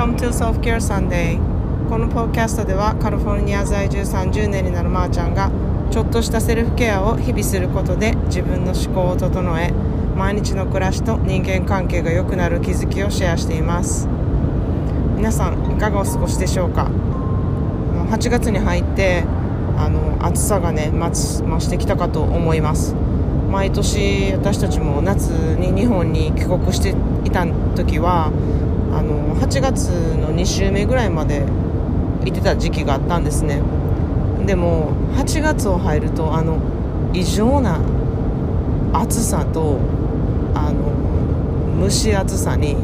[0.00, 1.38] Welcome to Self Care Sunday.
[1.90, 5.50] このポッキャストではカリフォルニア在住30年になるまーちゃんが
[5.90, 9.70] ちょっとしたセルフケアを日々することで自分の思考を整え
[10.16, 14.08] 毎日の暮らしと人間関係が良くなる気づきをシェアしています。
[15.18, 16.90] 皆さんいかがお過ごしでしょうか
[18.08, 19.24] ？8月に入って
[19.76, 22.94] あの暑さがね増してきたかと思います。
[23.50, 25.28] 毎年私たちも夏
[25.58, 26.94] に日本に帰国して
[27.26, 27.44] いた
[27.74, 28.32] 時は
[28.92, 31.44] あの8月の2週目ぐらいまで
[32.24, 33.62] 行ってた時期があったんですね。
[34.46, 36.58] でも8月を入るとあの
[37.12, 37.80] 異常な
[38.92, 39.78] 暑さと
[40.54, 42.76] あの蒸し暑さに、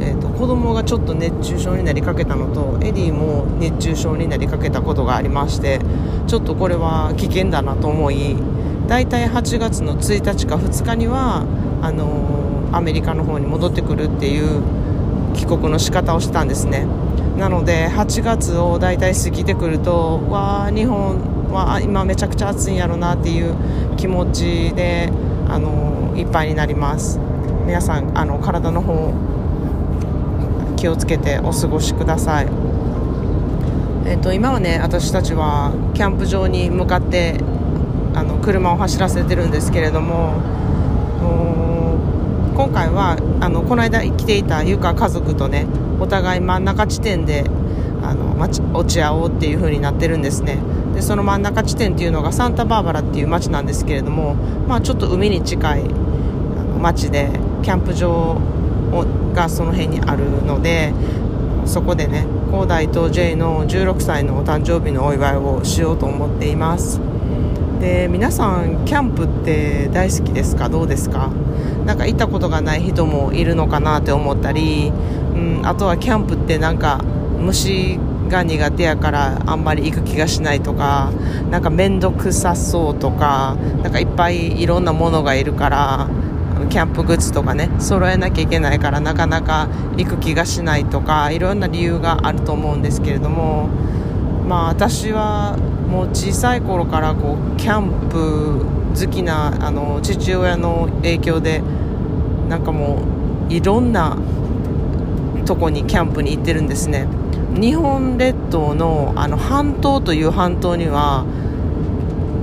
[0.00, 5.80] えーと、子供がちょっと熱中症になりかけたのとエディも熱中症になりかけたことがありまして
[6.26, 8.36] ちょっとこれは危険だなと思い
[8.88, 11.44] 大体8月の1日か2日には
[11.82, 14.62] あのアメリカの方に戻ってくるっていう
[15.34, 16.86] 帰国の仕方をしたんですね。
[17.36, 23.54] なので8月を大体過ぎてくるとわあ日本は今めちゃくちゃ暑いんやろなっていう
[23.96, 25.10] 気持ちで
[25.48, 27.18] あのいっぱいになります。
[27.66, 29.12] 皆さんあの体の方
[30.76, 32.48] 気をつけてお過ごしください。
[34.04, 37.38] えっと、今はね私たちはキャンプ場に向かって
[38.14, 40.34] あの車を走らせてるんですけれども
[42.54, 45.66] 今回はあのこの間来ていたゆか家族とね
[46.00, 47.44] お互い真ん中地点で
[48.02, 50.58] あの落ち合おうっていう風になってるんですね。
[50.94, 54.34] でその真ん中地点っていうのがサンタバーバラっていう街なんですけれども、
[54.68, 55.84] まあ、ちょっと海に近い
[56.80, 57.30] 街で
[57.62, 58.38] キャンプ場
[59.34, 60.92] がその辺にあるので
[61.64, 67.00] そこでね広大と J の16歳のお誕生日のお祝いをしようと思っています。
[67.80, 70.68] で皆さんキャンプって大好きですか？
[70.68, 71.30] どうですか？
[71.84, 74.92] なんか行ったことがない人もいるのかなって思ったり、
[75.34, 77.02] うん、あとはキャンプってなんか
[77.38, 77.98] 虫
[78.28, 81.12] が苦手やからあんまり行く気がしないとか
[81.50, 86.08] なんか面倒くさそうとかなんかいっぱいいろんなものがいるから
[86.70, 93.68] キャンプグッズとかね揃えなきゃいけないからなかなか行く気がしないとかいろんな理由があると思うんですけれども
[94.48, 95.56] まあ私は
[95.88, 98.64] もう小さい頃からこうキャンプ
[98.98, 101.62] 好きなあの父親の影響で
[102.48, 103.02] なんかも
[103.48, 104.16] ういろんな
[105.46, 107.06] とこにキャンプに行ってるんですね。
[107.54, 111.26] 日本列島のあの半島という半島には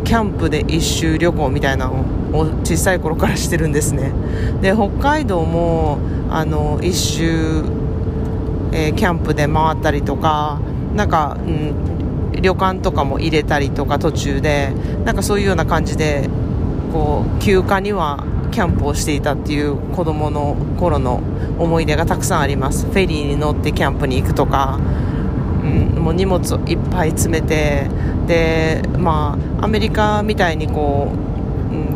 [0.04, 4.12] キャンプで一周旅行みたいなのを小さい頃からしてるんですね。
[4.62, 5.98] で北海道も
[6.30, 7.64] あの一周、
[8.72, 10.60] えー、キャンプで回ったりとか
[10.96, 14.72] なんか、うん、旅館とかも入れたりとか途中で
[15.06, 16.30] なんかそういうような感じで
[16.92, 21.22] こう休暇にはキャンプをしていたっていう子供の頃の
[21.60, 22.86] 思い出がたくさんあります。
[22.88, 24.80] フェリーに乗ってキャンプに行くとか、
[25.64, 27.88] うん、もう荷物をいっぱい詰めて
[28.28, 31.39] でまあアメリカみたいにこう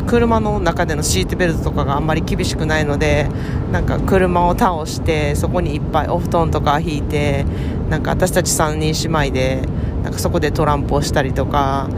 [0.06, 3.28] 車の中でのシートベルトとかがあんまり厳しくないので
[3.72, 7.44] なんか車を倒してそこにいっぱいお布団とか引いて
[7.88, 9.62] なんか私たち3人姉妹で
[10.02, 11.88] なんかそこでトランプをしたりとか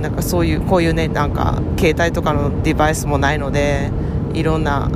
[0.00, 3.90] なんかそういうこういうねなんか携帯とかのデバイスもないので
[4.34, 4.90] いろんな、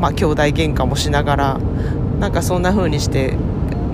[0.00, 1.58] まあ、兄弟喧嘩もしながら
[2.18, 3.36] なんかそんな風にして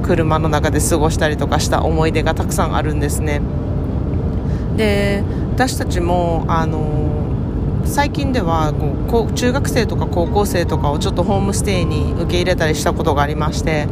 [0.02, 3.40] 車の中で過ごしたりとかした思い出がたくさんあるんですね。
[4.76, 7.27] で私たちもあの
[7.88, 8.74] 最近では
[9.08, 13.88] こう中学生とか高校生とかをちょっとホームステイに受け入れたりしたことがありまして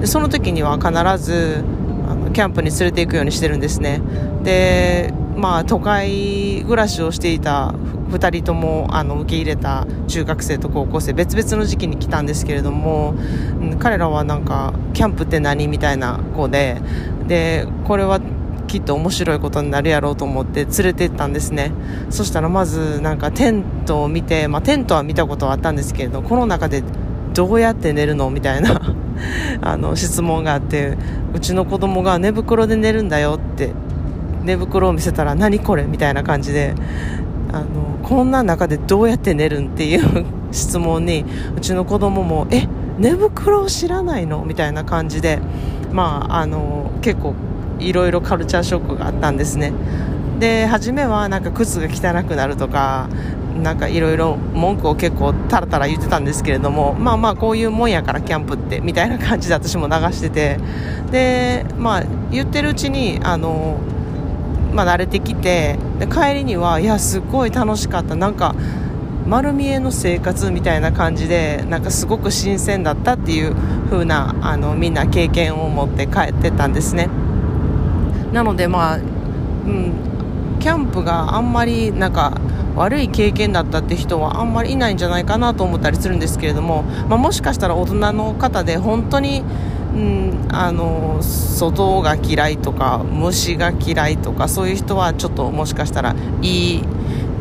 [0.00, 0.90] でその時には必
[1.22, 1.64] ず
[2.08, 3.80] あのキャンプに連れて行くようにしてるんです。
[3.80, 4.00] ね
[4.42, 7.74] でまあ都会暮らしをしていた
[8.10, 13.14] 2人ともあの受け入れた中学生と高校生別々の時期に来たんですけれども、
[13.78, 16.80] 彼らはなんかキャンプって何みたいな子で
[17.28, 18.20] でこれは
[18.70, 21.72] きっと面白いことになるやろうと思って連れて行ったんですね。
[22.08, 26.84] そしたらまずなんかテントを見て、まあ、テントは見たことはあったんですけれどこの中で
[27.34, 28.80] どうやって寝るのみたいな
[29.60, 30.96] あの質問があって
[31.34, 33.72] うちの子供が寝袋で寝るんだよって
[34.44, 36.76] 寝袋を見せたら何これみたいな感じで
[37.52, 41.24] あのこんな中でどうやって寝るんっていう 質問に
[41.56, 42.68] うちの子供もえ
[42.98, 45.40] 寝袋を知らないのみたいな感じで
[45.90, 47.34] まああの結構
[47.80, 49.72] いろいろカルチャーショックがあったんですね。
[50.38, 53.08] で初めはなんか靴が汚くなるとか
[53.62, 60.58] なんかいろいろ文句を結構タラタラ言ってたんですけれどもまあまあこういうもんやからキャンプってみたいな感じで私も流してて。
[61.10, 63.78] でまあ言ってるうちにあの
[64.72, 68.14] まあ慣れてきてで帰りにはいやすごい楽しかった。
[68.14, 68.54] なんか
[69.26, 73.54] 丸見えの生活みたいな感じでなんかすごく新鮮だったっていう
[73.90, 77.08] 風なあのみんな経験を持って帰ってたんですね。
[78.32, 79.92] なのでまあ、うん、
[80.60, 82.40] キャンプがあんまりなんか
[82.76, 89.42] 悪い経験だったって人はあんまりいないんじゃないかなと思ったりするんですけれども、まあ、もしかしたら大人の方で本当に
[89.94, 96.84] うん、あの外が嫌いとか虫が嫌いとかそういう人はちょっともしかしたらいい、う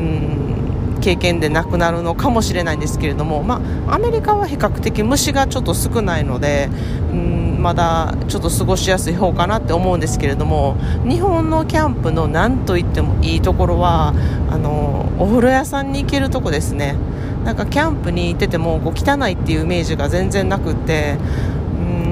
[0.01, 6.69] ん、経験でなくなるのかもしれないんですけれども、まあ、アメリカは比較的虫がちょっと少ないので、
[7.11, 14.13] うん、まだちょっと過ごしやすい方かなって思うんですけれども日本のキャンプの何と言ってもいいところは
[14.49, 16.95] あのお風呂屋さんに行けるとこですね。
[17.43, 21.17] なんかキャンプに行っててもこう汚いっていうイメージが全然なくって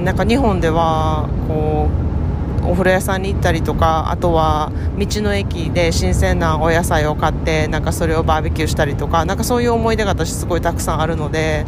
[0.03, 2.07] なんか日本ではこう
[2.67, 11.65] お風呂屋さんに行ったりとかあとは道の駅で新鮮なお野菜を買ってなんかそれをバーベキューしたりとかなんかそういう思い出が私すごいたくさんあるので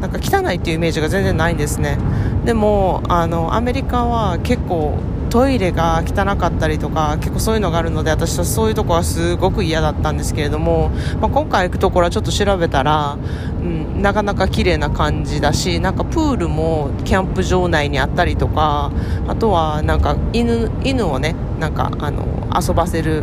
[0.00, 1.98] なんか汚いっていうイメージが全然ないんですね。
[2.44, 4.98] でもあのアメリカは結構
[5.30, 13.16] トイレが汚かったりとか結構そういうのがあるので私はそういうとこはすごく嫌だったんですけれども、まあ、今回行くところはちょっと調べたら、
[13.60, 18.90] うん、なかなか綺麗な感じだしなんかプールもキャンプ場内にあったりとか
[19.28, 22.26] あとはなんか犬犬をねなんかあの
[22.60, 23.22] 遊ばせる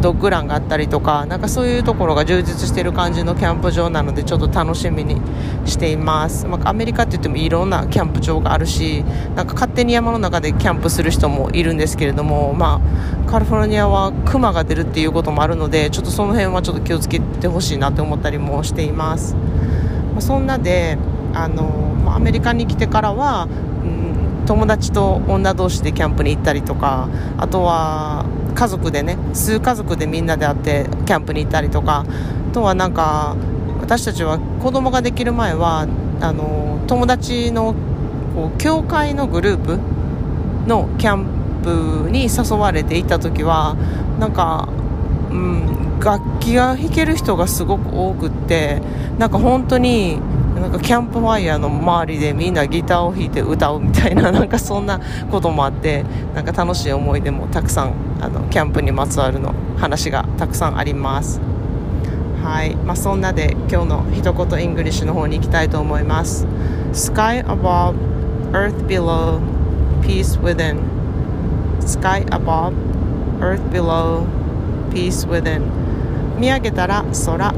[0.00, 5.20] ドッグランがあったりとかなんかそういうところが充実している感じのキャンプ場なのでちょっと楽しみに
[5.66, 9.02] しています、まあ、アメリカって言ってもいろんなキャンプ場があるし
[9.34, 12.80] なんか勝手に山の中でキャンプする人もいるんですけれども、ま
[13.26, 20.98] あ、カリフォルニアはクマが出るっていうこともあるのでちょっとその辺はちょっと気をつけてほしいなと思ったりもしています、まあ、そんなで
[21.32, 21.64] あの、
[22.04, 23.48] まあ、アメリカに来てからは、
[24.46, 32.04] 友達と女同士でキャンプに行ったりとかあとは家族でね数家族でみんなで会ってキャンプに行ったりとか
[32.50, 33.36] あとはなんか
[33.80, 35.86] 私たちは子供ができる前は
[36.20, 37.74] あの友達の
[38.34, 39.78] こう教会のグループ
[40.68, 41.26] のキャン
[41.62, 43.76] プに誘われて行った時は
[44.18, 44.68] なんか、
[45.30, 48.80] うん、楽器が弾ける人がすごく多くって
[49.18, 50.18] なんか本当に
[50.60, 55.00] なんかキャンプファイヤーの周りでみんなギターを弾いて歌うみたいな なんかそんな
[55.30, 56.04] こともあって
[56.34, 61.40] なんか楽しい思い出もたくさんあのキャンプにまつわるの話がたくさんあります。
[62.42, 66.46] はい、まあ、そんなで今日の一言 English の方に行きたいと思います。
[66.92, 67.94] Sky above,
[68.52, 69.40] earth below,
[70.00, 70.76] peace within.
[71.80, 72.72] Sky above,
[73.40, 74.22] earth below,
[74.92, 75.62] peace within.
[76.38, 77.52] 見上げたら空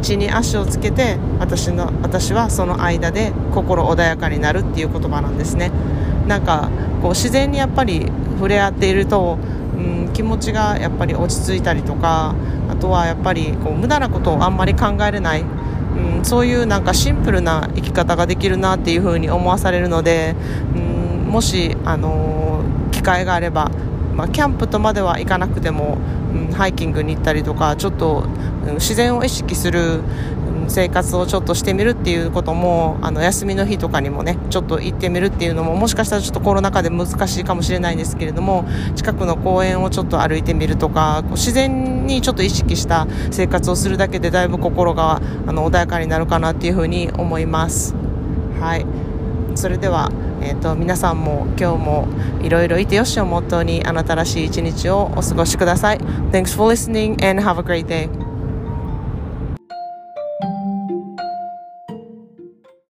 [0.00, 5.70] 地に足をつけて私の私はその間で心穏やかになるっていう言葉なんですね。
[6.26, 6.70] なんか
[7.02, 8.06] こう自然にやっぱり
[8.36, 9.38] 触れ合っていると、
[9.76, 12.34] うん、気持ちがやっぱり落ち着いたりとか
[12.68, 20.34] あとはやっぱりこう無駄なことをあんまり考えれない、うん、そういうなんかシンプルな生き方ができるなっていうふうに思わされるので、
[20.74, 23.70] うん、もし、あのー、機会があれば
[24.16, 25.98] まあ、キャンプとまではいかなくても、
[26.34, 28.26] うん、ハイキングに行ったりとかちょっと、
[28.66, 38.64] うん、自然を意識する、うん、生活をちょっとしてみるっていうこともあの休みの日とかにもねちょっと行ってみるっていうのももしかしたらちょっとコロナ禍で難しいかもしれないんですけれども
[38.94, 47.94] 近くの公園をちょっと歩いてみるとか自然にちょっと意識した生活をするだけでだいぶ心があの穏やかになるかなっていうふうに思います。
[48.60, 48.86] はい
[49.56, 50.10] それでは
[50.46, 52.08] えーと、皆さんも今日も
[52.42, 55.98] いろいろいてよしをモットーにあなたらしい一日をお過ごしください。
[56.30, 58.25] Thanks for listening and have a great day.